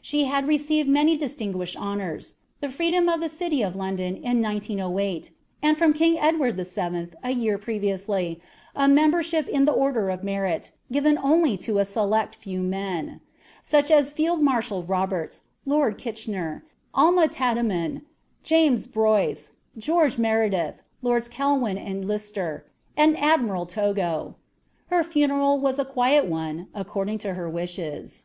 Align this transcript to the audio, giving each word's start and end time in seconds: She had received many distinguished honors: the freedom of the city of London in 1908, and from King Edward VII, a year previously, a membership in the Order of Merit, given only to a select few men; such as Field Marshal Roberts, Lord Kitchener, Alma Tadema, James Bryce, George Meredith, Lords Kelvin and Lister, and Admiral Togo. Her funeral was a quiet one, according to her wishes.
She 0.00 0.24
had 0.24 0.46
received 0.48 0.88
many 0.88 1.14
distinguished 1.14 1.76
honors: 1.76 2.36
the 2.62 2.70
freedom 2.70 3.06
of 3.06 3.20
the 3.20 3.28
city 3.28 3.60
of 3.60 3.76
London 3.76 4.16
in 4.16 4.40
1908, 4.40 5.30
and 5.62 5.76
from 5.76 5.92
King 5.92 6.18
Edward 6.18 6.56
VII, 6.56 7.08
a 7.22 7.32
year 7.32 7.58
previously, 7.58 8.40
a 8.74 8.88
membership 8.88 9.46
in 9.46 9.66
the 9.66 9.72
Order 9.74 10.08
of 10.08 10.24
Merit, 10.24 10.70
given 10.90 11.18
only 11.18 11.58
to 11.58 11.78
a 11.80 11.84
select 11.84 12.34
few 12.36 12.62
men; 12.62 13.20
such 13.60 13.90
as 13.90 14.08
Field 14.08 14.40
Marshal 14.40 14.82
Roberts, 14.82 15.42
Lord 15.66 15.98
Kitchener, 15.98 16.64
Alma 16.94 17.28
Tadema, 17.28 18.00
James 18.42 18.86
Bryce, 18.86 19.50
George 19.76 20.16
Meredith, 20.16 20.80
Lords 21.02 21.28
Kelvin 21.28 21.76
and 21.76 22.06
Lister, 22.08 22.64
and 22.96 23.18
Admiral 23.18 23.66
Togo. 23.66 24.36
Her 24.86 25.04
funeral 25.04 25.58
was 25.58 25.78
a 25.78 25.84
quiet 25.84 26.24
one, 26.24 26.68
according 26.74 27.18
to 27.18 27.34
her 27.34 27.50
wishes. 27.50 28.24